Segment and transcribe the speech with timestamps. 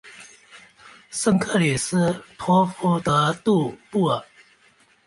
[1.11, 4.25] 圣克里斯托夫德杜布尔。